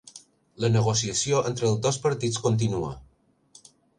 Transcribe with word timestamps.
La 0.63 0.69
negociació 0.75 1.41
entre 1.51 1.69
els 1.71 1.83
dos 1.85 2.01
partits 2.07 2.41
continua 2.47 2.91